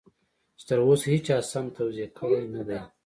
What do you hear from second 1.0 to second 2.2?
هېچا سم توضيح